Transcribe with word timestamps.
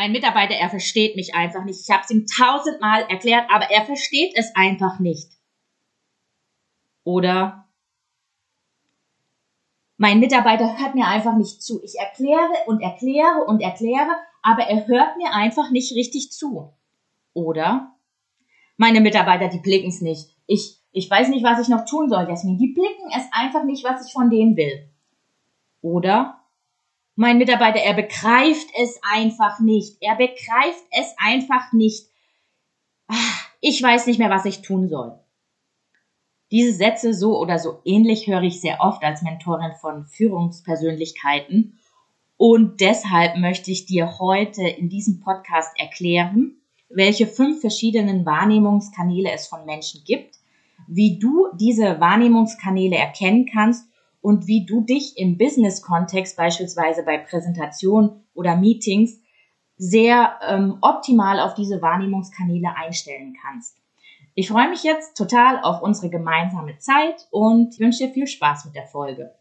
Mein 0.00 0.12
Mitarbeiter, 0.12 0.54
er 0.54 0.70
versteht 0.70 1.14
mich 1.14 1.34
einfach 1.34 1.62
nicht. 1.62 1.82
Ich 1.82 1.90
habe 1.90 2.02
es 2.02 2.10
ihm 2.10 2.24
tausendmal 2.24 3.02
erklärt, 3.10 3.50
aber 3.50 3.70
er 3.70 3.84
versteht 3.84 4.32
es 4.34 4.50
einfach 4.54 4.98
nicht. 4.98 5.30
Oder 7.04 7.68
mein 9.98 10.18
Mitarbeiter 10.18 10.78
hört 10.78 10.94
mir 10.94 11.06
einfach 11.06 11.36
nicht 11.36 11.62
zu. 11.62 11.82
Ich 11.84 11.98
erkläre 11.98 12.48
und 12.66 12.80
erkläre 12.80 13.44
und 13.46 13.60
erkläre, 13.60 14.16
aber 14.40 14.62
er 14.62 14.86
hört 14.86 15.18
mir 15.18 15.34
einfach 15.34 15.70
nicht 15.70 15.94
richtig 15.94 16.32
zu. 16.32 16.72
Oder 17.34 17.94
meine 18.78 19.02
Mitarbeiter, 19.02 19.48
die 19.48 19.60
blicken 19.60 19.90
es 19.90 20.00
nicht. 20.00 20.34
Ich 20.46 20.80
ich 20.92 21.10
weiß 21.10 21.28
nicht, 21.28 21.44
was 21.44 21.60
ich 21.60 21.68
noch 21.68 21.84
tun 21.84 22.08
soll, 22.08 22.26
Jasmin. 22.26 22.56
Die 22.56 22.72
blicken 22.72 23.10
es 23.14 23.24
einfach 23.32 23.64
nicht, 23.64 23.84
was 23.84 24.06
ich 24.06 24.14
von 24.14 24.30
denen 24.30 24.56
will. 24.56 24.88
Oder 25.82 26.39
mein 27.20 27.36
Mitarbeiter, 27.36 27.80
er 27.80 27.92
begreift 27.92 28.68
es 28.82 28.98
einfach 29.02 29.60
nicht. 29.60 29.98
Er 30.00 30.14
begreift 30.14 30.86
es 30.90 31.14
einfach 31.18 31.70
nicht. 31.74 32.06
Ah, 33.08 33.14
ich 33.60 33.82
weiß 33.82 34.06
nicht 34.06 34.18
mehr, 34.18 34.30
was 34.30 34.46
ich 34.46 34.62
tun 34.62 34.88
soll. 34.88 35.18
Diese 36.50 36.72
Sätze 36.72 37.12
so 37.12 37.38
oder 37.38 37.58
so 37.58 37.82
ähnlich 37.84 38.26
höre 38.26 38.42
ich 38.42 38.62
sehr 38.62 38.80
oft 38.80 39.04
als 39.04 39.20
Mentorin 39.20 39.72
von 39.78 40.06
Führungspersönlichkeiten. 40.06 41.78
Und 42.38 42.80
deshalb 42.80 43.36
möchte 43.36 43.70
ich 43.70 43.84
dir 43.84 44.18
heute 44.18 44.66
in 44.66 44.88
diesem 44.88 45.20
Podcast 45.20 45.78
erklären, 45.78 46.62
welche 46.88 47.26
fünf 47.26 47.60
verschiedenen 47.60 48.24
Wahrnehmungskanäle 48.24 49.30
es 49.30 49.46
von 49.46 49.66
Menschen 49.66 50.04
gibt 50.06 50.40
wie 50.92 51.18
du 51.18 51.46
diese 51.54 52.00
Wahrnehmungskanäle 52.00 52.96
erkennen 52.96 53.46
kannst 53.46 53.88
und 54.20 54.46
wie 54.46 54.66
du 54.66 54.82
dich 54.82 55.16
im 55.16 55.38
Business-Kontext, 55.38 56.36
beispielsweise 56.36 57.02
bei 57.02 57.18
Präsentationen 57.18 58.24
oder 58.34 58.56
Meetings, 58.56 59.20
sehr 59.76 60.38
ähm, 60.46 60.76
optimal 60.82 61.40
auf 61.40 61.54
diese 61.54 61.80
Wahrnehmungskanäle 61.80 62.76
einstellen 62.76 63.34
kannst. 63.42 63.78
Ich 64.34 64.48
freue 64.48 64.68
mich 64.68 64.82
jetzt 64.84 65.16
total 65.16 65.62
auf 65.62 65.82
unsere 65.82 66.10
gemeinsame 66.10 66.78
Zeit 66.78 67.26
und 67.30 67.78
wünsche 67.80 68.06
dir 68.06 68.12
viel 68.12 68.26
Spaß 68.26 68.66
mit 68.66 68.74
der 68.74 68.86
Folge. 68.86 69.34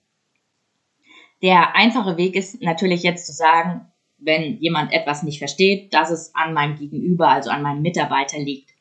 Der 1.41 1.75
einfache 1.75 2.17
Weg 2.17 2.35
ist 2.35 2.61
natürlich 2.61 3.03
jetzt 3.03 3.25
zu 3.25 3.33
sagen, 3.33 3.89
wenn 4.17 4.57
jemand 4.57 4.91
etwas 4.91 5.23
nicht 5.23 5.39
versteht, 5.39 5.93
dass 5.93 6.09
es 6.09 6.33
an 6.35 6.53
meinem 6.53 6.77
Gegenüber, 6.77 7.29
also 7.29 7.49
an 7.49 7.61
meinem 7.61 7.81
Mitarbeiter 7.81 8.37
liegt. 8.39 8.71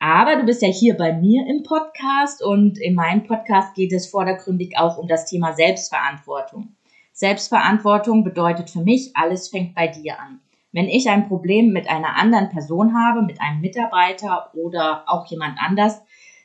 Aber 0.00 0.36
du 0.36 0.44
bist 0.44 0.62
ja 0.62 0.68
hier 0.68 0.96
bei 0.96 1.12
mir 1.12 1.46
im 1.46 1.64
Podcast 1.64 2.42
und 2.42 2.78
in 2.78 2.94
meinem 2.94 3.24
Podcast 3.24 3.74
geht 3.74 3.92
es 3.92 4.06
vordergründig 4.06 4.78
auch 4.78 4.96
um 4.96 5.08
das 5.08 5.26
Thema 5.26 5.54
Selbstverantwortung. 5.54 6.76
Selbstverantwortung 7.12 8.22
bedeutet 8.22 8.70
für 8.70 8.82
mich, 8.82 9.10
alles 9.14 9.48
fängt 9.48 9.74
bei 9.74 9.88
dir 9.88 10.20
an. 10.20 10.40
Wenn 10.70 10.88
ich 10.88 11.08
ein 11.08 11.26
Problem 11.26 11.72
mit 11.72 11.88
einer 11.88 12.16
anderen 12.16 12.48
Person 12.50 12.94
habe, 12.94 13.22
mit 13.22 13.40
einem 13.40 13.60
Mitarbeiter 13.60 14.50
oder 14.54 15.02
auch 15.06 15.26
jemand 15.26 15.58
anders, 15.60 16.00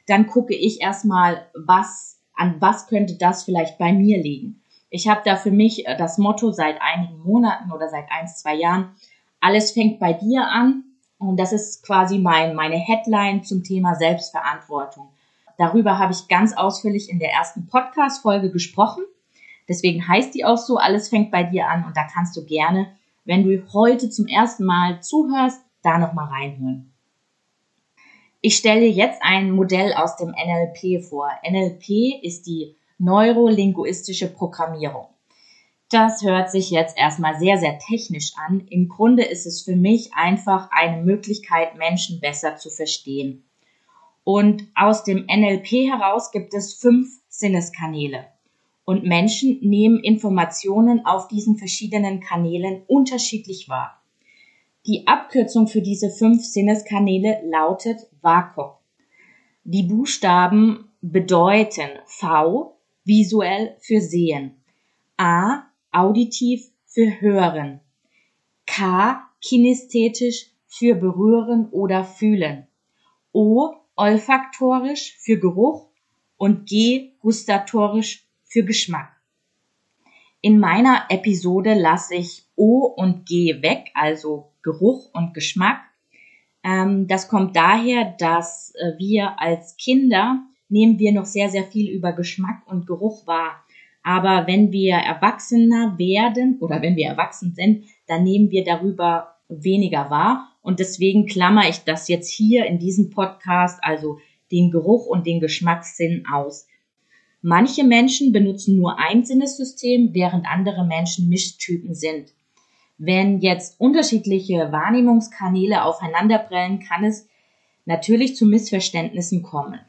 dann 0.08 0.26
gucke 0.26 0.56
ich 0.56 0.82
erstmal, 0.82 1.46
was, 1.54 2.20
an 2.36 2.56
was 2.60 2.88
könnte 2.88 3.18
das 3.18 3.44
vielleicht 3.44 3.78
bei 3.78 3.94
mir 3.94 4.18
liegen. 4.18 4.62
Ich 4.90 5.08
habe 5.08 5.22
da 5.24 5.36
für 5.36 5.52
mich 5.52 5.86
das 6.00 6.18
Motto 6.18 6.52
seit 6.52 6.82
einigen 6.82 7.20
Monaten 7.20 7.72
oder 7.72 7.90
seit 7.90 8.06
ein, 8.10 8.28
zwei 8.28 8.56
Jahren, 8.56 8.96
alles 9.40 9.72
fängt 9.72 10.00
bei 10.00 10.14
dir 10.14 10.48
an 10.48 10.86
und 11.28 11.38
das 11.38 11.54
ist 11.54 11.84
quasi 11.84 12.20
mein, 12.20 12.56
meine 12.56 12.76
Headline 12.76 13.44
zum 13.44 13.64
Thema 13.64 13.96
Selbstverantwortung. 13.96 15.10
Darüber 15.58 16.00
habe 16.00 16.14
ich 16.14 16.28
ganz 16.28 16.56
ausführlich 16.56 17.10
in 17.10 17.20
der 17.20 17.32
ersten 17.32 17.68
Podcast-Folge 17.68 18.52
gesprochen. 18.52 19.04
Deswegen 19.68 20.08
heißt 20.08 20.34
die 20.34 20.46
auch 20.46 20.58
so, 20.58 20.78
alles 20.78 21.10
fängt 21.10 21.32
bei 21.32 21.44
dir 21.44 21.68
an 21.68 21.86
und 21.86 21.96
da 21.96 22.06
kannst 22.12 22.36
du 22.36 22.46
gerne, 22.46 22.88
wenn 23.26 23.44
du 23.44 23.64
heute 23.74 24.10
zum 24.10 24.28
ersten 24.28 24.66
Mal 24.66 25.02
zuhörst, 25.02 25.62
da 25.82 25.98
nochmal 25.98 26.30
reinhören. 26.30 26.94
Ich 28.42 28.58
stelle 28.58 28.86
jetzt 28.86 29.22
ein 29.22 29.52
Modell 29.52 29.94
aus 29.94 30.18
dem 30.18 30.30
NLP 30.30 31.04
vor. 31.04 31.30
NLP 31.50 32.22
ist 32.24 32.46
die 32.46 32.76
neurolinguistische 32.98 34.28
Programmierung. 34.28 35.08
Das 35.90 36.24
hört 36.24 36.50
sich 36.50 36.72
jetzt 36.72 36.98
erstmal 36.98 37.38
sehr, 37.40 37.58
sehr 37.58 37.78
technisch 37.78 38.34
an. 38.48 38.66
Im 38.70 38.90
Grunde 38.90 39.24
ist 39.24 39.46
es 39.46 39.62
für 39.62 39.76
mich 39.76 40.12
einfach 40.14 40.70
eine 40.72 41.04
Möglichkeit, 41.04 41.78
Menschen 41.78 42.20
besser 42.20 42.56
zu 42.56 42.70
verstehen. 42.70 43.44
Und 44.24 44.68
aus 44.76 45.04
dem 45.04 45.26
NLP 45.28 45.90
heraus 45.92 46.32
gibt 46.32 46.54
es 46.54 46.74
fünf 46.74 47.10
Sinneskanäle. 47.28 48.26
Und 48.86 49.04
Menschen 49.04 49.60
nehmen 49.62 50.00
Informationen 50.00 51.06
auf 51.06 51.28
diesen 51.28 51.58
verschiedenen 51.58 52.20
Kanälen 52.20 52.84
unterschiedlich 52.88 53.70
wahr. 53.70 54.02
Die 54.86 55.08
Abkürzung 55.08 55.68
für 55.68 55.82
diese 55.82 56.10
fünf 56.10 56.44
Sinneskanäle 56.44 57.42
lautet 57.46 58.02
WAKOK. 58.22 58.80
Die 59.64 59.84
Buchstaben 59.84 60.92
bedeuten 61.02 61.90
V 62.06 62.78
visuell 63.06 63.78
für 63.80 64.02
sehen, 64.02 64.64
A 65.18 65.64
auditiv 65.94 66.70
für 66.86 67.22
hören, 67.22 67.80
K 68.66 69.22
kinästhetisch 69.42 70.52
für 70.68 70.96
berühren 70.96 71.70
oder 71.70 72.04
fühlen, 72.04 72.68
O 73.32 73.74
olfaktorisch 73.96 75.16
für 75.20 75.38
Geruch 75.38 75.90
und 76.38 76.68
G 76.68 77.12
gustatorisch 77.20 78.26
für 78.44 78.64
Geschmack. 78.64 79.12
In 80.42 80.60
meiner 80.60 81.06
Episode 81.10 81.74
lasse 81.74 82.16
ich 82.16 82.44
O 82.56 82.86
und 82.86 83.26
G 83.26 83.62
weg, 83.62 83.92
also 83.94 84.52
Geruch 84.62 85.10
und 85.14 85.34
Geschmack. 85.34 85.82
Ähm, 86.64 87.08
das 87.08 87.28
kommt 87.28 87.56
daher, 87.56 88.16
dass 88.18 88.74
äh, 88.76 88.98
wir 88.98 89.40
als 89.40 89.78
Kinder 89.78 90.44
nehmen 90.70 90.98
wir 91.00 91.12
noch 91.14 91.26
sehr, 91.26 91.50
sehr 91.50 91.64
viel 91.64 91.90
über 91.90 92.14
Geschmack 92.14 92.64
und 92.66 92.88
Geruch 92.88 93.28
wahr. 93.28 93.63
Aber 94.04 94.48
wenn 94.48 94.72
wir 94.72 94.96
erwachsener 94.96 95.98
werden 95.98 96.58
oder 96.60 96.82
wenn 96.82 96.96
wir 96.96 97.08
erwachsen 97.08 97.54
sind, 97.54 97.86
dann 98.08 98.24
nehmen 98.24 98.52
wir 98.52 98.66
darüber 98.66 99.36
weniger 99.48 100.10
wahr. 100.10 100.50
Und 100.62 100.80
deswegen 100.80 101.26
klammer 101.26 101.70
ich 101.70 101.80
das 101.80 102.08
jetzt 102.08 102.30
hier 102.30 102.66
in 102.66 102.80
diesem 102.80 103.10
Podcast, 103.10 103.80
also 103.82 104.20
den 104.52 104.72
Geruch 104.72 105.08
und 105.08 105.26
den 105.26 105.40
Geschmackssinn 105.40 106.26
aus. 106.32 106.68
Manche 107.42 107.84
Menschen 107.84 108.32
benutzen 108.32 108.78
nur 108.78 109.00
ein 109.00 109.26
Sinnessystem, 109.26 110.14
während 110.14 110.46
andere 110.48 110.86
Menschen 110.86 111.28
Mischtypen 111.28 111.94
sind. 111.94 112.34
Wenn 112.98 113.40
jetzt 113.40 113.80
unterschiedliche 113.80 114.72
Wahrnehmungskanäle 114.72 115.84
aufeinanderprellen, 115.84 116.80
kann 116.80 117.04
es 117.04 117.28
natürlich 117.86 118.36
zu 118.36 118.46
Missverständnissen 118.46 119.44
kommen. 119.44 119.80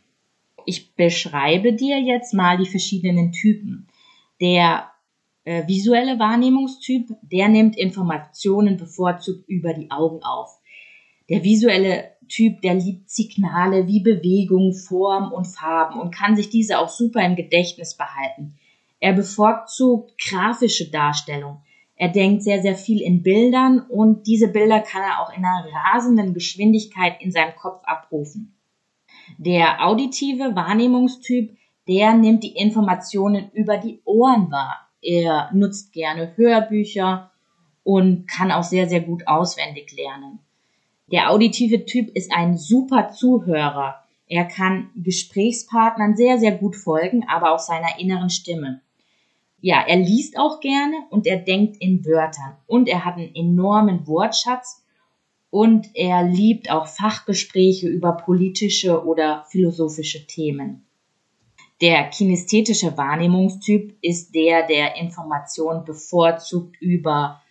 Ich 0.67 0.95
beschreibe 0.95 1.75
dir 1.75 2.01
jetzt 2.01 2.35
mal 2.35 2.57
die 2.57 2.67
verschiedenen 2.67 3.31
Typen. 3.31 3.87
Der 4.41 4.91
äh, 5.45 5.67
visuelle 5.67 6.19
Wahrnehmungstyp, 6.19 7.09
der 7.23 7.49
nimmt 7.49 7.77
Informationen 7.77 8.77
bevorzugt 8.77 9.49
über 9.49 9.75
die 9.75 9.91
Augen 9.91 10.23
auf. 10.23 10.59
Der 11.29 11.43
visuelle 11.43 12.13
Typ, 12.29 12.61
der 12.63 12.75
liebt 12.75 13.11
Signale 13.11 13.87
wie 13.87 14.01
Bewegung, 14.01 14.75
Form 14.75 15.33
und 15.33 15.47
Farben 15.47 16.01
und 16.01 16.15
kann 16.15 16.37
sich 16.37 16.49
diese 16.49 16.79
auch 16.79 16.89
super 16.89 17.25
im 17.25 17.37
Gedächtnis 17.37 17.97
behalten. 17.97 18.55
Er 19.01 19.13
bevorzugt 19.13 20.15
grafische 20.19 20.91
Darstellung. 20.91 21.59
Er 21.97 22.09
denkt 22.09 22.43
sehr, 22.43 22.63
sehr 22.63 22.75
viel 22.75 23.01
in 23.01 23.23
Bildern 23.23 23.81
und 23.81 24.27
diese 24.27 24.49
Bilder 24.49 24.81
kann 24.81 25.03
er 25.03 25.21
auch 25.21 25.31
in 25.31 25.45
einer 25.45 25.67
rasenden 25.73 26.35
Geschwindigkeit 26.35 27.21
in 27.21 27.31
seinem 27.31 27.55
Kopf 27.55 27.83
abrufen. 27.85 28.57
Der 29.39 29.87
auditive 29.87 30.57
Wahrnehmungstyp, 30.57 31.57
der 31.89 32.15
nimmt 32.15 32.43
die 32.43 32.57
Informationen 32.57 33.51
über 33.53 33.77
die 33.77 34.01
Ohren 34.05 34.51
wahr. 34.51 34.89
Er 35.03 35.51
nutzt 35.53 35.93
gerne 35.93 36.33
Hörbücher 36.37 37.31
und 37.83 38.27
kann 38.27 38.51
auch 38.51 38.63
sehr, 38.65 38.89
sehr 38.89 39.01
gut 39.01 39.27
auswendig 39.27 39.93
lernen. 39.97 40.39
Der 41.13 41.31
auditive 41.31 41.85
Typ 41.85 42.09
ist 42.17 42.33
ein 42.33 42.57
super 42.57 43.11
Zuhörer. 43.11 44.03
Er 44.27 44.47
kann 44.47 44.91
Gesprächspartnern 44.97 46.17
sehr, 46.17 46.39
sehr 46.39 46.53
gut 46.53 46.77
folgen, 46.77 47.27
aber 47.29 47.53
auch 47.53 47.59
seiner 47.59 47.99
inneren 47.99 48.31
Stimme. 48.31 48.81
ja, 49.61 49.83
er 49.87 49.97
liest 49.97 50.39
auch 50.39 50.61
gerne 50.61 50.95
und 51.09 51.27
er 51.27 51.39
denkt 51.39 51.79
in 51.81 52.05
Wörtern 52.05 52.57
und 52.67 52.87
er 52.87 53.07
hat 53.07 53.17
einen 53.17 53.35
enormen 53.35 54.07
Wortschatz 54.07 54.83
und 55.49 55.89
er 55.95 56.23
liebt 56.23 56.71
auch 56.71 56.87
Fachgespräche 56.87 57.89
über 57.89 58.13
politische 58.13 59.05
oder 59.07 59.47
philosophische 59.51 60.27
Themen. 60.27 60.85
Der 61.81 62.05
kinästhetische 62.05 62.97
Wahrnehmungstyp 62.97 63.97
ist 64.01 64.35
der, 64.35 64.67
der 64.67 64.97
Informationen 64.97 65.85
bevorzugt 65.85 66.81
über 66.81 67.43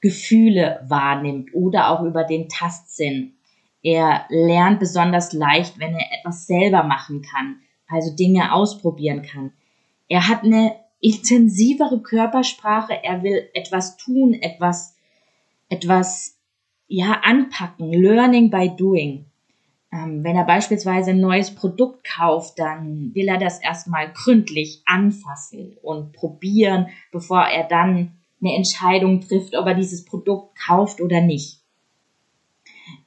Gefühle 0.00 0.84
wahrnimmt 0.88 1.54
oder 1.54 1.90
auch 1.90 2.02
über 2.02 2.24
den 2.24 2.48
Tastsinn. 2.48 3.34
Er 3.82 4.26
lernt 4.28 4.80
besonders 4.80 5.32
leicht, 5.32 5.78
wenn 5.78 5.94
er 5.94 6.18
etwas 6.18 6.46
selber 6.46 6.82
machen 6.82 7.22
kann, 7.22 7.60
also 7.86 8.14
Dinge 8.14 8.52
ausprobieren 8.52 9.22
kann. 9.22 9.52
Er 10.08 10.28
hat 10.28 10.44
eine 10.44 10.76
intensivere 11.00 12.02
Körpersprache, 12.02 13.02
er 13.02 13.22
will 13.22 13.48
etwas 13.54 13.96
tun, 13.96 14.34
etwas, 14.34 14.96
etwas, 15.68 16.38
ja, 16.88 17.20
anpacken, 17.22 17.92
learning 17.92 18.50
by 18.50 18.70
doing. 18.76 19.29
Ähm, 19.92 20.22
wenn 20.22 20.36
er 20.36 20.44
beispielsweise 20.44 21.10
ein 21.10 21.20
neues 21.20 21.54
Produkt 21.54 22.04
kauft, 22.04 22.58
dann 22.58 23.14
will 23.14 23.28
er 23.28 23.38
das 23.38 23.60
erstmal 23.60 24.12
gründlich 24.12 24.82
anfassen 24.86 25.76
und 25.82 26.12
probieren, 26.12 26.86
bevor 27.10 27.42
er 27.42 27.64
dann 27.66 28.16
eine 28.40 28.54
Entscheidung 28.54 29.20
trifft, 29.20 29.56
ob 29.56 29.66
er 29.66 29.74
dieses 29.74 30.04
Produkt 30.04 30.56
kauft 30.58 31.00
oder 31.00 31.20
nicht. 31.20 31.60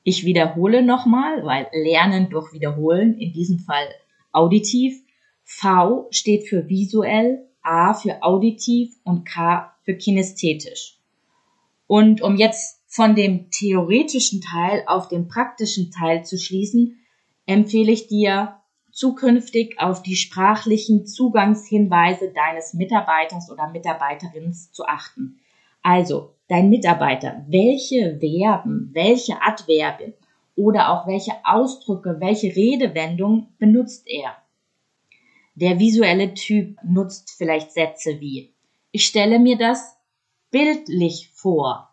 Ich 0.03 0.25
wiederhole 0.25 0.83
nochmal, 0.83 1.45
weil 1.45 1.67
Lernen 1.71 2.29
durch 2.29 2.51
Wiederholen, 2.51 3.17
in 3.17 3.31
diesem 3.31 3.59
Fall 3.59 3.87
auditiv. 4.31 5.01
V 5.45 6.07
steht 6.11 6.47
für 6.47 6.67
visuell, 6.67 7.47
A 7.61 7.93
für 7.93 8.21
auditiv 8.21 8.93
und 9.03 9.25
K 9.25 9.73
für 9.83 9.95
kinästhetisch. 9.95 10.97
Und 11.87 12.21
um 12.21 12.35
jetzt 12.35 12.81
von 12.93 13.15
dem 13.15 13.49
theoretischen 13.49 14.39
Teil 14.39 14.83
auf 14.85 15.07
den 15.07 15.27
praktischen 15.27 15.89
Teil 15.89 16.23
zu 16.25 16.37
schließen, 16.37 16.99
empfehle 17.47 17.91
ich 17.91 18.05
dir, 18.05 18.59
zukünftig 18.91 19.79
auf 19.79 20.03
die 20.03 20.15
sprachlichen 20.15 21.07
Zugangshinweise 21.07 22.31
deines 22.31 22.75
Mitarbeiters 22.75 23.49
oder 23.49 23.67
Mitarbeiterins 23.69 24.71
zu 24.71 24.85
achten. 24.85 25.39
Also, 25.81 26.35
dein 26.47 26.69
Mitarbeiter, 26.69 27.43
welche 27.47 28.19
Verben, 28.19 28.91
welche 28.93 29.41
Adverben 29.41 30.13
oder 30.55 30.91
auch 30.91 31.07
welche 31.07 31.31
Ausdrücke, 31.43 32.17
welche 32.19 32.55
Redewendung 32.55 33.47
benutzt 33.57 34.03
er? 34.05 34.37
Der 35.55 35.79
visuelle 35.79 36.35
Typ 36.35 36.77
nutzt 36.83 37.31
vielleicht 37.35 37.71
Sätze 37.71 38.19
wie 38.19 38.53
ich 38.91 39.07
stelle 39.07 39.39
mir 39.39 39.57
das 39.57 39.97
bildlich 40.51 41.31
vor 41.33 41.92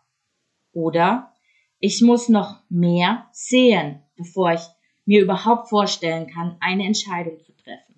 oder 0.73 1.31
ich 1.79 2.01
muss 2.01 2.29
noch 2.29 2.59
mehr 2.69 3.27
sehen, 3.31 4.01
bevor 4.15 4.53
ich 4.53 4.61
mir 5.05 5.21
überhaupt 5.21 5.69
vorstellen 5.69 6.27
kann, 6.27 6.57
eine 6.59 6.85
Entscheidung 6.85 7.39
zu 7.43 7.53
treffen. 7.53 7.95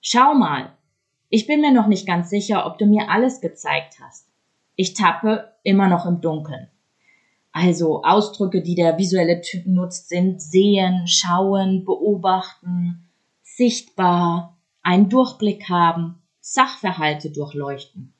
Schau 0.00 0.34
mal, 0.34 0.72
ich 1.28 1.46
bin 1.46 1.60
mir 1.60 1.72
noch 1.72 1.88
nicht 1.88 2.06
ganz 2.06 2.30
sicher, 2.30 2.66
ob 2.66 2.78
du 2.78 2.86
mir 2.86 3.10
alles 3.10 3.40
gezeigt 3.40 3.98
hast. 4.00 4.28
Ich 4.76 4.94
tappe 4.94 5.52
immer 5.62 5.88
noch 5.88 6.06
im 6.06 6.20
Dunkeln. 6.20 6.68
Also 7.52 8.02
Ausdrücke, 8.02 8.62
die 8.62 8.74
der 8.74 8.98
visuelle 8.98 9.40
Typ 9.40 9.66
nutzt, 9.66 10.08
sind 10.08 10.42
sehen, 10.42 11.06
schauen, 11.06 11.84
beobachten, 11.84 13.08
sichtbar, 13.42 14.56
einen 14.82 15.08
Durchblick 15.08 15.68
haben, 15.68 16.22
Sachverhalte 16.40 17.30
durchleuchten. 17.30 18.12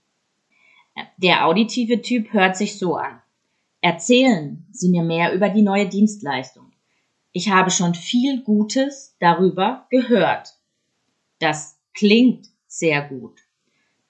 Der 1.18 1.46
auditive 1.46 2.00
Typ 2.00 2.32
hört 2.32 2.56
sich 2.56 2.78
so 2.78 2.96
an. 2.96 3.20
Erzählen 3.86 4.66
Sie 4.72 4.88
mir 4.88 5.04
mehr 5.04 5.32
über 5.32 5.48
die 5.48 5.62
neue 5.62 5.88
Dienstleistung. 5.88 6.72
Ich 7.30 7.50
habe 7.50 7.70
schon 7.70 7.94
viel 7.94 8.42
Gutes 8.42 9.14
darüber 9.20 9.86
gehört. 9.90 10.56
Das 11.38 11.78
klingt 11.94 12.48
sehr 12.66 13.00
gut. 13.02 13.38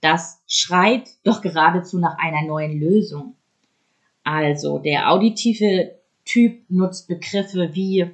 Das 0.01 0.41
schreit 0.47 1.11
doch 1.25 1.43
geradezu 1.43 1.99
nach 1.99 2.17
einer 2.17 2.41
neuen 2.47 2.81
Lösung. 2.81 3.37
Also 4.25 4.79
der 4.79 5.13
auditive 5.13 6.01
Typ 6.25 6.65
nutzt 6.71 7.07
Begriffe 7.07 7.75
wie 7.75 8.13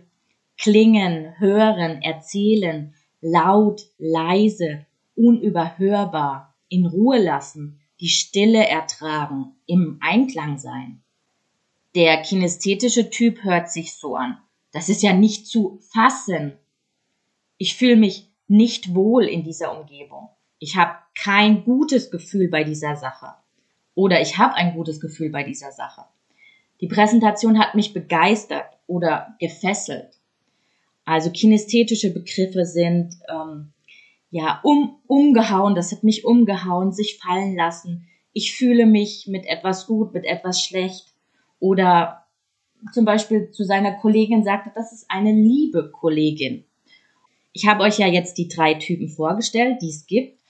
klingen, 0.59 1.39
hören, 1.39 2.03
erzählen, 2.03 2.93
laut, 3.21 3.83
leise, 3.99 4.85
unüberhörbar, 5.15 6.57
in 6.69 6.87
Ruhe 6.87 7.23
lassen, 7.23 7.79
die 8.01 8.09
Stille 8.09 8.67
ertragen, 8.67 9.55
im 9.67 9.99
Einklang 10.01 10.59
sein. 10.59 11.02
Der 11.95 12.23
kinästhetische 12.23 13.11
Typ 13.11 13.45
hört 13.45 13.71
sich 13.71 13.95
so 13.95 14.17
an. 14.17 14.39
Das 14.73 14.89
ist 14.89 15.03
ja 15.03 15.13
nicht 15.13 15.47
zu 15.47 15.79
fassen. 15.93 16.55
Ich 17.59 17.77
fühle 17.77 17.97
mich 17.97 18.31
nicht 18.49 18.95
wohl 18.95 19.25
in 19.25 19.45
dieser 19.45 19.79
Umgebung. 19.79 20.29
Ich 20.59 20.77
habe 20.77 20.95
kein 21.15 21.65
gutes 21.65 22.11
Gefühl 22.11 22.49
bei 22.49 22.65
dieser 22.65 22.97
Sache. 22.97 23.35
Oder 23.95 24.21
ich 24.23 24.39
habe 24.39 24.55
ein 24.55 24.75
gutes 24.75 25.01
Gefühl 25.01 25.31
bei 25.31 25.43
dieser 25.43 25.73
Sache. 25.73 26.05
Die 26.81 26.89
Präsentation 26.89 27.59
hat 27.59 27.75
mich 27.75 27.93
begeistert 27.93 28.67
oder 28.87 29.37
gefesselt. 29.39 30.19
Also 31.05 31.31
kinästhetische 31.31 32.13
Begriffe 32.13 32.65
sind 32.65 33.15
ähm, 33.29 33.73
ja 34.31 34.61
um, 34.63 35.01
umgehauen, 35.07 35.75
das 35.75 35.93
hat 35.93 36.05
mich 36.05 36.25
umgehauen, 36.25 36.93
sich 36.93 37.19
fallen 37.23 37.55
lassen. 37.57 38.09
Ich 38.33 38.55
fühle 38.55 38.87
mich 38.87 39.27
mit 39.29 39.47
etwas 39.47 39.87
gut, 39.87 40.15
mit 40.15 40.25
etwas 40.25 40.63
schlecht. 40.63 41.12
Oder 41.63 42.27
zum 42.93 43.05
Beispiel 43.05 43.53
zu 43.53 43.63
seiner 43.63 43.93
Kollegin 43.93 44.43
sagte, 44.43 44.73
das 44.75 44.93
ist 44.93 45.09
eine 45.09 45.31
liebe 45.31 45.93
Kollegin. 45.93 46.65
Ich 47.53 47.69
habe 47.69 47.85
euch 47.85 47.99
ja 47.99 48.09
jetzt 48.09 48.37
die 48.37 48.49
drei 48.49 48.75
Typen 48.75 49.09
vorgestellt, 49.09 49.81
die 49.81 49.91
es 49.91 50.09
gibt. 50.09 50.41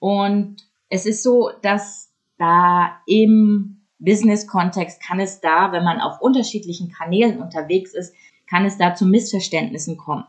Und 0.00 0.66
es 0.88 1.06
ist 1.06 1.22
so, 1.22 1.50
dass 1.62 2.10
da 2.36 3.00
im 3.06 3.82
Business-Kontext 4.00 5.00
kann 5.00 5.20
es 5.20 5.40
da, 5.40 5.70
wenn 5.70 5.84
man 5.84 6.00
auf 6.00 6.20
unterschiedlichen 6.20 6.90
Kanälen 6.90 7.40
unterwegs 7.40 7.94
ist, 7.94 8.12
kann 8.50 8.64
es 8.64 8.76
da 8.76 8.96
zu 8.96 9.06
Missverständnissen 9.06 9.96
kommen. 9.96 10.24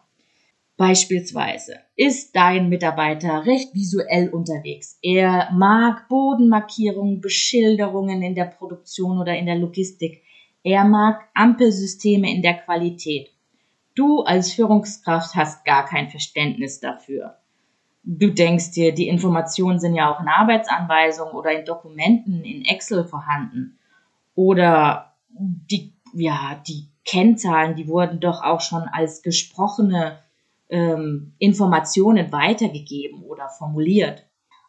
Beispielsweise 0.77 1.79
ist 1.95 2.35
dein 2.35 2.69
Mitarbeiter 2.69 3.47
recht 3.47 3.73
visuell 3.73 4.29
unterwegs. 4.29 4.99
Er 5.01 5.49
mag 5.51 6.07
Bodenmarkierungen, 6.07 7.19
Beschilderungen 7.19 8.21
in 8.21 8.35
der 8.35 8.45
Produktion 8.45 9.17
oder 9.17 9.35
in 9.35 9.47
der 9.47 9.55
Logistik. 9.55 10.21
Er 10.63 10.83
mag 10.83 11.27
Ampelsysteme 11.33 12.29
in 12.31 12.41
der 12.41 12.55
Qualität. 12.55 13.29
Du 13.95 14.21
als 14.21 14.53
Führungskraft 14.53 15.35
hast 15.35 15.65
gar 15.65 15.85
kein 15.85 16.09
Verständnis 16.09 16.79
dafür. 16.79 17.37
Du 18.03 18.31
denkst 18.31 18.71
dir, 18.71 18.93
die 18.93 19.07
Informationen 19.07 19.79
sind 19.79 19.95
ja 19.95 20.13
auch 20.13 20.19
in 20.19 20.27
Arbeitsanweisungen 20.27 21.33
oder 21.33 21.51
in 21.51 21.65
Dokumenten 21.65 22.43
in 22.43 22.63
Excel 22.63 23.03
vorhanden. 23.05 23.79
Oder 24.35 25.15
die, 25.29 25.93
ja, 26.13 26.61
die 26.67 26.87
Kennzahlen, 27.05 27.75
die 27.75 27.87
wurden 27.87 28.19
doch 28.19 28.43
auch 28.43 28.61
schon 28.61 28.83
als 28.83 29.23
gesprochene 29.23 30.19
ähm, 30.69 31.33
Informationen 31.39 32.31
weitergegeben 32.31 33.23
oder 33.23 33.49
formuliert. 33.49 34.25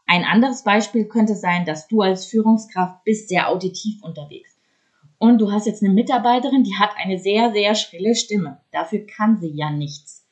Ein 0.07 0.25
anderes 0.25 0.64
Beispiel 0.64 1.04
könnte 1.07 1.35
sein, 1.35 1.64
dass 1.66 1.87
du 1.87 2.02
als 2.02 2.26
Führungskraft 2.26 3.04
bist 3.04 3.28
sehr 3.28 3.49
auditiv 3.49 4.02
unterwegs 4.02 4.57
und 5.18 5.38
du 5.38 5.50
hast 5.50 5.66
jetzt 5.66 5.82
eine 5.82 5.92
Mitarbeiterin, 5.92 6.62
die 6.62 6.76
hat 6.76 6.90
eine 6.96 7.18
sehr, 7.18 7.52
sehr 7.52 7.75
schrille 7.75 8.14
Stimme. 8.14 8.60
Dafür 8.70 9.00
kann 9.06 9.38
sie 9.38 9.50
ja 9.50 9.70
nichts. 9.70 10.25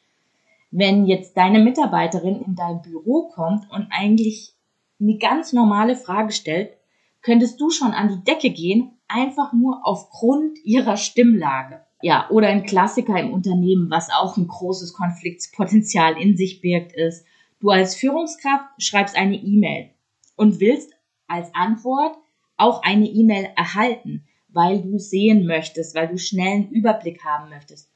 Wenn 0.70 1.06
jetzt 1.06 1.36
deine 1.36 1.58
Mitarbeiterin 1.58 2.42
in 2.42 2.54
dein 2.54 2.82
Büro 2.82 3.28
kommt 3.28 3.70
und 3.70 3.88
eigentlich 3.90 4.54
eine 5.00 5.18
ganz 5.18 5.52
normale 5.52 5.96
Frage 5.96 6.32
stellt, 6.32 6.76
könntest 7.22 7.60
du 7.60 7.70
schon 7.70 7.92
an 7.92 8.08
die 8.08 8.24
Decke 8.24 8.50
gehen, 8.50 8.92
einfach 9.08 9.52
nur 9.52 9.80
aufgrund 9.84 10.58
ihrer 10.64 10.96
Stimmlage. 10.96 11.80
Ja, 12.02 12.28
oder 12.30 12.48
ein 12.48 12.64
Klassiker 12.64 13.18
im 13.18 13.32
Unternehmen, 13.32 13.90
was 13.90 14.10
auch 14.10 14.36
ein 14.36 14.46
großes 14.46 14.92
Konfliktpotenzial 14.92 16.20
in 16.20 16.36
sich 16.36 16.60
birgt, 16.60 16.92
ist, 16.92 17.24
du 17.58 17.70
als 17.70 17.96
Führungskraft 17.96 18.66
schreibst 18.78 19.16
eine 19.16 19.36
E-Mail 19.36 19.90
und 20.36 20.60
willst 20.60 20.92
als 21.26 21.52
Antwort 21.54 22.16
auch 22.56 22.82
eine 22.82 23.06
E-Mail 23.06 23.48
erhalten 23.56 24.26
weil 24.56 24.82
du 24.82 24.98
sehen 24.98 25.46
möchtest, 25.46 25.94
weil 25.94 26.08
du 26.08 26.18
schnell 26.18 26.54
einen 26.54 26.70
Überblick 26.70 27.24
haben 27.24 27.50
möchtest. 27.50 27.88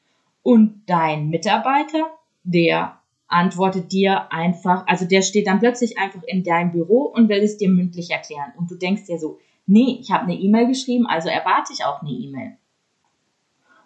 Und 0.43 0.83
dein 0.87 1.29
Mitarbeiter, 1.29 2.11
der 2.45 3.01
antwortet 3.27 3.93
dir 3.93 4.33
einfach, 4.33 4.87
also 4.87 5.05
der 5.05 5.23
steht 5.23 5.47
dann 5.47 5.61
plötzlich 5.61 5.99
einfach 5.99 6.23
in 6.25 6.45
deinem 6.45 6.73
Büro 6.73 7.03
und 7.03 7.29
will 7.29 7.43
es 7.43 7.57
dir 7.57 7.69
mündlich 7.69 8.11
erklären. 8.11 8.53
Und 8.57 8.71
du 8.71 8.77
denkst 8.77 9.07
dir 9.07 9.19
so, 9.19 9.39
nee, 9.67 9.99
ich 10.01 10.11
habe 10.11 10.25
eine 10.25 10.35
E-Mail 10.35 10.67
geschrieben, 10.67 11.07
also 11.07 11.29
erwarte 11.29 11.73
ich 11.73 11.85
auch 11.85 12.03
eine 12.03 12.11
E-Mail. 12.11 12.57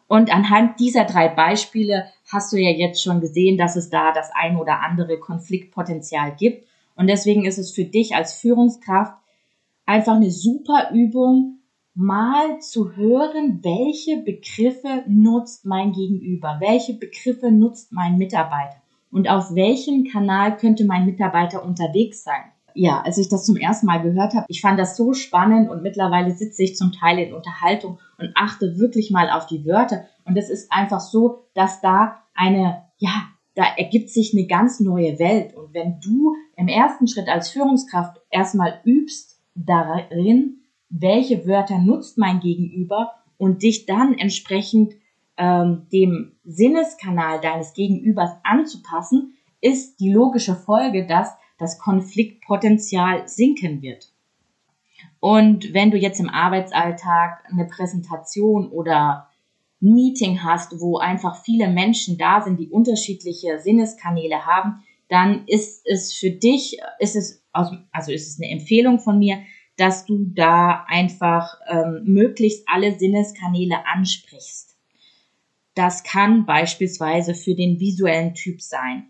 Und 0.07 0.33
anhand 0.33 0.81
dieser 0.81 1.05
drei 1.05 1.29
Beispiele 1.29 2.07
hast 2.31 2.53
du 2.53 2.57
ja 2.57 2.71
jetzt 2.71 3.03
schon 3.03 3.21
gesehen, 3.21 3.57
dass 3.57 3.77
es 3.77 3.91
da 3.91 4.13
das 4.13 4.31
ein 4.35 4.57
oder 4.57 4.81
andere 4.81 5.19
Konfliktpotenzial 5.19 6.35
gibt. 6.37 6.67
Und 6.95 7.07
deswegen 7.07 7.45
ist 7.45 7.59
es 7.59 7.71
für 7.71 7.85
dich 7.85 8.15
als 8.15 8.35
Führungskraft 8.35 9.15
einfach 9.87 10.15
eine 10.15 10.31
super 10.31 10.91
Übung, 10.93 11.54
mal 11.95 12.61
zu 12.61 12.97
hören, 12.97 13.61
welche 13.63 14.19
Begriffe 14.19 15.05
nutzt 15.07 15.65
mein 15.65 15.93
Gegenüber, 15.93 16.57
welche 16.61 16.95
Begriffe 16.95 17.53
nutzt 17.53 17.93
mein 17.93 18.19
Mitarbeiter 18.19 18.83
und 19.15 19.31
auf 19.31 19.55
welchem 19.55 20.05
Kanal 20.05 20.57
könnte 20.57 20.85
mein 20.85 21.07
Mitarbeiter 21.07 21.65
unterwegs 21.65 22.25
sein. 22.25 22.43
Ja, 22.75 23.01
als 23.03 23.17
ich 23.19 23.29
das 23.29 23.47
zum 23.47 23.57
ersten 23.57 23.87
Mal 23.87 24.03
gehört 24.03 24.35
habe, 24.35 24.47
ich 24.49 24.61
fand 24.61 24.81
das 24.81 24.97
so 24.97 25.13
spannend 25.13 25.71
und 25.71 25.85
mittlerweile 25.85 26.33
sitze 26.33 26.65
ich 26.65 26.77
zum 26.77 26.91
Teil 26.91 27.21
in 27.21 27.33
Unterhaltung 27.33 28.01
und 28.19 28.33
achte 28.35 28.77
wirklich 28.77 29.13
mal 29.13 29.31
auf 29.31 29.47
die 29.47 29.65
Wörter. 29.65 30.07
Und 30.25 30.37
es 30.37 30.51
ist 30.51 30.73
einfach 30.73 30.99
so, 30.99 31.45
dass 31.55 31.81
da 31.81 32.17
eine, 32.35 32.83
ja, 32.99 33.29
da 33.55 33.63
ergibt 33.77 34.11
sich 34.11 34.35
eine 34.35 34.49
ganz 34.49 34.81
neue 34.81 35.21
Welt. 35.21 35.55
Und 35.55 35.73
wenn 35.73 36.01
du 36.01 36.35
im 36.57 36.67
ersten 36.67 37.07
Schritt 37.07 37.29
als 37.29 37.51
Führungskraft 37.51 38.21
erstmal 38.31 38.81
übst 38.85 39.41
darin, 39.55 40.64
welche 40.97 41.47
Wörter 41.47 41.79
nutzt 41.79 42.19
mein 42.19 42.39
Gegenüber 42.41 43.13
und 43.37 43.63
dich 43.63 43.85
dann 43.85 44.17
entsprechend 44.17 44.95
ähm, 45.37 45.87
dem 45.93 46.37
Sinneskanal 46.45 47.41
deines 47.41 47.75
Gegenübers 47.75 48.31
anzupassen, 48.45 49.35
ist 49.61 49.99
die 49.99 50.13
logische 50.13 50.55
Folge, 50.55 51.07
dass 51.07 51.35
das 51.59 51.79
Konfliktpotenzial 51.81 53.27
sinken 53.27 53.83
wird. 53.83 54.13
Und 55.19 55.75
wenn 55.75 55.91
du 55.91 55.97
jetzt 55.97 56.21
im 56.21 56.29
Arbeitsalltag 56.29 57.45
eine 57.51 57.65
Präsentation 57.65 58.69
oder 58.69 59.29
ein 59.83 59.95
Meeting 59.95 60.45
hast, 60.45 60.81
wo 60.81 60.99
einfach 60.99 61.43
viele 61.43 61.69
Menschen 61.69 62.19
da 62.19 62.41
sind, 62.41 62.61
die 62.61 62.69
unterschiedliche 62.69 63.59
Sinneskanäle 63.59 64.47
haben, 64.47 64.85
dann 65.09 65.45
ist 65.47 65.85
es 65.87 66.13
für 66.13 66.31
dich, 66.31 66.79
ist 67.01 67.17
es, 67.17 67.45
also 67.53 68.13
ist 68.13 68.29
es 68.29 68.41
eine 68.41 68.53
Empfehlung 68.53 69.01
von 69.01 69.19
mir, 69.19 69.39
dass 69.77 70.07
du 70.07 70.25
da 70.35 70.85
einfach 70.89 71.59
ähm, 71.69 72.03
möglichst 72.05 72.69
alle 72.69 72.97
Sinneskanäle 72.99 73.87
ansprichst. 73.87 74.77
Das 75.75 76.05
kann 76.05 76.47
beispielsweise 76.47 77.35
für 77.35 77.55
den 77.55 77.81
visuellen 77.81 78.35
Typ 78.35 78.63
sein. 78.63 79.09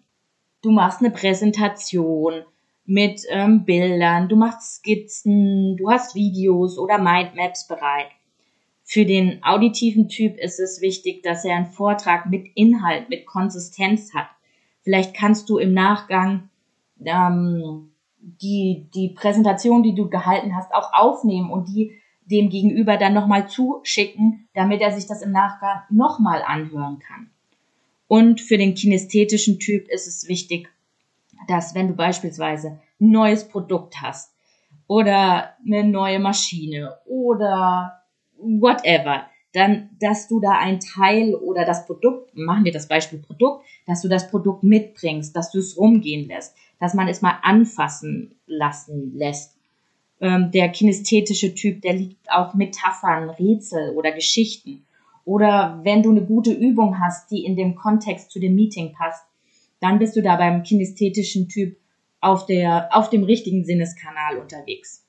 Du 0.62 0.70
machst 0.70 1.00
eine 1.00 1.10
Präsentation 1.10 2.44
mit 2.86 3.22
ähm, 3.28 3.64
Bildern, 3.64 4.28
du 4.28 4.36
machst 4.36 4.76
Skizzen, 4.76 5.76
du 5.76 5.90
hast 5.90 6.14
Videos 6.14 6.78
oder 6.78 6.98
Mindmaps 6.98 7.66
bereit. 7.66 8.08
Für 8.82 9.06
den 9.06 9.42
auditiven 9.42 10.08
Typ 10.08 10.38
ist 10.38 10.60
es 10.60 10.80
wichtig, 10.80 11.22
dass 11.22 11.44
er 11.44 11.56
einen 11.56 11.66
Vortrag 11.66 12.26
mit 12.26 12.48
Inhalt, 12.54 13.08
mit 13.08 13.26
Konsistenz 13.26 14.12
hat. 14.14 14.28
Vielleicht 14.82 15.14
kannst 15.14 15.48
du 15.48 15.58
im 15.58 15.72
Nachgang 15.72 16.50
ähm, 17.04 17.90
die, 18.40 18.86
die 18.94 19.10
Präsentation, 19.10 19.82
die 19.82 19.94
du 19.94 20.08
gehalten 20.08 20.56
hast, 20.56 20.72
auch 20.74 20.92
aufnehmen 20.92 21.50
und 21.50 21.68
die 21.68 21.92
dem 22.24 22.48
Gegenüber 22.48 22.96
dann 22.96 23.12
nochmal 23.12 23.48
zuschicken, 23.48 24.48
damit 24.54 24.80
er 24.80 24.92
sich 24.92 25.06
das 25.06 25.22
im 25.22 25.32
Nachgang 25.32 25.82
nochmal 25.90 26.42
anhören 26.42 26.98
kann. 26.98 27.30
Und 28.08 28.40
für 28.40 28.56
den 28.56 28.74
kinästhetischen 28.74 29.58
Typ 29.58 29.88
ist 29.88 30.06
es 30.06 30.28
wichtig, 30.28 30.70
dass 31.48 31.74
wenn 31.74 31.88
du 31.88 31.94
beispielsweise 31.94 32.78
ein 33.00 33.10
neues 33.10 33.46
Produkt 33.46 34.00
hast 34.00 34.32
oder 34.86 35.54
eine 35.66 35.84
neue 35.84 36.18
Maschine 36.18 36.94
oder 37.06 38.02
whatever, 38.38 39.26
dann, 39.52 39.90
dass 40.00 40.26
du 40.28 40.40
da 40.40 40.58
ein 40.58 40.80
Teil 40.80 41.34
oder 41.34 41.64
das 41.64 41.86
Produkt, 41.86 42.36
machen 42.36 42.64
wir 42.64 42.72
das 42.72 42.88
Beispiel 42.88 43.20
Produkt, 43.20 43.64
dass 43.86 44.02
du 44.02 44.08
das 44.08 44.28
Produkt 44.30 44.64
mitbringst, 44.64 45.34
dass 45.36 45.52
du 45.52 45.58
es 45.58 45.76
rumgehen 45.76 46.26
lässt, 46.26 46.56
dass 46.84 46.92
man 46.92 47.08
es 47.08 47.22
mal 47.22 47.38
anfassen 47.40 48.34
lassen 48.46 49.16
lässt. 49.16 49.56
Ähm, 50.20 50.50
der 50.50 50.68
kinästhetische 50.68 51.54
Typ, 51.54 51.80
der 51.80 51.94
liebt 51.94 52.30
auch 52.30 52.52
Metaphern, 52.52 53.30
Rätsel 53.30 53.94
oder 53.96 54.12
Geschichten. 54.12 54.84
Oder 55.24 55.80
wenn 55.82 56.02
du 56.02 56.10
eine 56.10 56.26
gute 56.26 56.52
Übung 56.52 57.00
hast, 57.00 57.30
die 57.30 57.46
in 57.46 57.56
dem 57.56 57.74
Kontext 57.74 58.30
zu 58.30 58.38
dem 58.38 58.54
Meeting 58.54 58.92
passt, 58.92 59.24
dann 59.80 59.98
bist 59.98 60.14
du 60.14 60.20
da 60.20 60.36
beim 60.36 60.62
kinästhetischen 60.62 61.48
Typ 61.48 61.78
auf, 62.20 62.44
der, 62.44 62.94
auf 62.94 63.08
dem 63.08 63.24
richtigen 63.24 63.64
Sinneskanal 63.64 64.36
unterwegs. 64.36 65.06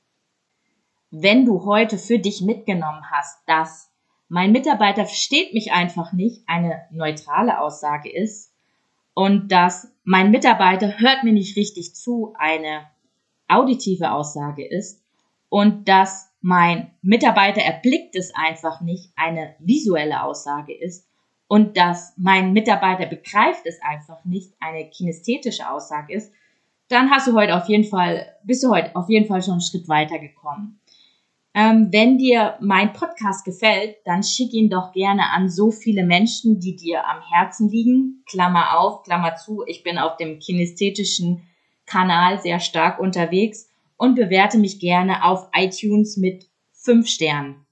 Wenn 1.12 1.44
du 1.44 1.66
heute 1.66 1.98
für 1.98 2.20
dich 2.20 2.40
mitgenommen 2.40 3.04
hast, 3.12 3.38
dass 3.48 3.92
mein 4.30 4.54
Mitarbeiter 4.54 5.04
versteht 5.04 5.54
mich 5.54 5.74
einfach 5.74 6.14
nicht, 6.14 6.42
eine 6.48 6.84
neutrale 6.92 7.60
Aussage 7.60 8.10
ist, 8.10 8.54
und 9.14 9.52
dass 9.52 9.95
mein 10.06 10.32
Mitarbeiter 10.32 11.00
hört 11.00 11.24
mir 11.24 11.34
nicht 11.34 11.58
richtig 11.58 11.96
zu, 11.96 12.34
eine 12.38 12.86
auditive 13.48 14.12
Aussage 14.12 14.66
ist 14.66 15.04
und 15.50 15.88
dass 15.90 16.32
mein 16.42 16.92
Mitarbeiter 17.02 17.62
erblickt 17.62 18.16
es 18.16 18.32
einfach 18.36 18.82
nicht, 18.82 19.12
eine 19.16 19.56
visuelle 19.60 20.24
Aussage 20.24 20.74
ist 20.74 21.08
und 21.48 21.76
dass 21.76 22.14
mein 22.18 22.54
Mitarbeiter 22.54 23.08
begreift 23.08 23.66
es 23.66 23.82
einfach 23.82 24.24
nicht, 24.26 24.54
eine 24.60 24.90
kinästhetische 24.90 25.70
Aussage 25.70 26.14
ist, 26.14 26.32
dann 26.88 27.10
hast 27.10 27.28
du 27.28 27.34
heute 27.34 27.56
auf 27.56 27.68
jeden 27.68 27.84
Fall, 27.84 28.28
bist 28.44 28.64
du 28.64 28.70
heute 28.70 28.96
auf 28.96 29.10
jeden 29.10 29.28
Fall 29.28 29.42
schon 29.42 29.54
einen 29.54 29.62
Schritt 29.62 29.88
weiter 29.88 30.20
gekommen. 30.20 30.80
Ähm, 31.58 31.88
wenn 31.94 32.18
dir 32.18 32.58
mein 32.60 32.92
Podcast 32.92 33.46
gefällt, 33.46 33.96
dann 34.04 34.24
schick 34.24 34.52
ihn 34.52 34.70
doch 34.70 34.92
gerne 34.92 35.32
an 35.32 35.50
so 35.50 35.72
viele 35.72 36.04
Menschen, 36.04 36.60
die 36.60 36.76
dir 36.76 37.08
am 37.08 37.22
Herzen 37.22 37.70
liegen. 37.70 38.24
Klammer 38.30 38.78
auf, 38.78 39.04
Klammer 39.04 39.38
zu. 39.38 39.64
Ich 39.66 39.82
bin 39.82 39.98
auf 39.98 40.18
dem 40.18 40.40
kinästhetischen 40.40 41.48
Kanal 41.86 42.42
sehr 42.42 42.60
stark 42.60 43.00
unterwegs 43.00 43.70
und 43.96 44.16
bewerte 44.16 44.58
mich 44.58 44.82
gerne 44.82 45.24
auf 45.24 45.48
iTunes 45.56 46.18
mit 46.18 46.46
fünf 46.74 47.08
Sternen. 47.08 47.66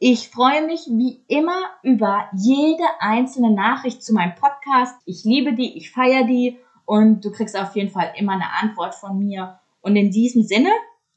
Ich 0.00 0.28
freue 0.28 0.66
mich 0.66 0.80
wie 0.88 1.22
immer 1.28 1.62
über 1.84 2.28
jede 2.34 2.82
einzelne 2.98 3.52
Nachricht 3.52 4.02
zu 4.02 4.14
meinem 4.14 4.34
Podcast. 4.34 4.96
Ich 5.04 5.22
liebe 5.22 5.54
die, 5.54 5.78
ich 5.78 5.92
feiere 5.92 6.24
die 6.24 6.58
und 6.84 7.24
du 7.24 7.30
kriegst 7.30 7.56
auf 7.56 7.76
jeden 7.76 7.90
Fall 7.90 8.12
immer 8.16 8.32
eine 8.32 8.52
Antwort 8.60 8.96
von 8.96 9.16
mir. 9.16 9.60
Und 9.80 9.94
in 9.94 10.10
diesem 10.10 10.42
Sinne 10.42 10.70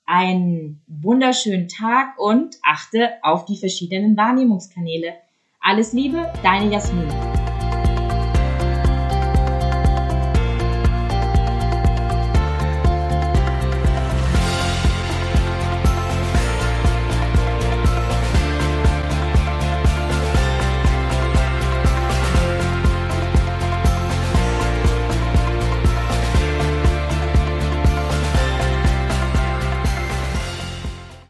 einen 0.10 0.82
wunderschönen 0.88 1.68
Tag 1.68 2.18
und 2.18 2.58
achte 2.68 3.12
auf 3.22 3.46
die 3.46 3.58
verschiedenen 3.58 4.18
Wahrnehmungskanäle. 4.18 5.14
Alles 5.62 5.94
Liebe, 5.94 6.34
deine 6.42 6.72
Jasmin. 6.72 7.08